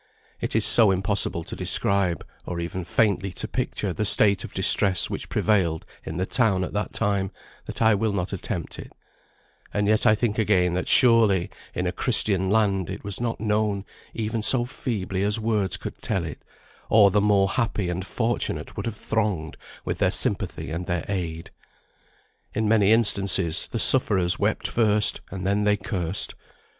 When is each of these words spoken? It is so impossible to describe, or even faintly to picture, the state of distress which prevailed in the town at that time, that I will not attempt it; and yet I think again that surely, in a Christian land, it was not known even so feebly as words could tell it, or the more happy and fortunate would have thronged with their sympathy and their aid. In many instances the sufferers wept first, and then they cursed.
It 0.39 0.55
is 0.55 0.65
so 0.65 0.89
impossible 0.89 1.43
to 1.43 1.55
describe, 1.55 2.25
or 2.47 2.59
even 2.59 2.83
faintly 2.85 3.31
to 3.33 3.47
picture, 3.47 3.93
the 3.93 4.03
state 4.03 4.43
of 4.43 4.51
distress 4.51 5.11
which 5.11 5.29
prevailed 5.29 5.85
in 6.03 6.17
the 6.17 6.25
town 6.25 6.63
at 6.63 6.73
that 6.73 6.91
time, 6.91 7.29
that 7.65 7.83
I 7.83 7.93
will 7.93 8.11
not 8.11 8.33
attempt 8.33 8.79
it; 8.79 8.91
and 9.71 9.87
yet 9.87 10.07
I 10.07 10.15
think 10.15 10.39
again 10.39 10.73
that 10.73 10.87
surely, 10.87 11.51
in 11.75 11.85
a 11.85 11.91
Christian 11.91 12.49
land, 12.49 12.89
it 12.89 13.03
was 13.03 13.21
not 13.21 13.39
known 13.39 13.85
even 14.15 14.41
so 14.41 14.65
feebly 14.65 15.21
as 15.21 15.39
words 15.39 15.77
could 15.77 16.01
tell 16.01 16.25
it, 16.25 16.41
or 16.89 17.11
the 17.11 17.21
more 17.21 17.49
happy 17.49 17.87
and 17.87 18.03
fortunate 18.03 18.75
would 18.75 18.87
have 18.87 18.97
thronged 18.97 19.55
with 19.85 19.99
their 19.99 20.09
sympathy 20.09 20.71
and 20.71 20.87
their 20.87 21.05
aid. 21.09 21.51
In 22.55 22.67
many 22.67 22.91
instances 22.91 23.67
the 23.69 23.77
sufferers 23.77 24.39
wept 24.39 24.67
first, 24.67 25.21
and 25.29 25.45
then 25.45 25.63
they 25.63 25.77
cursed. 25.77 26.33